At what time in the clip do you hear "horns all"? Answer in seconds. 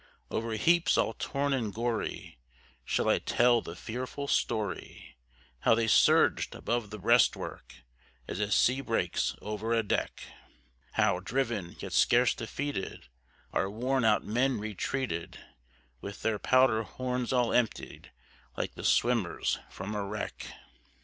16.81-17.53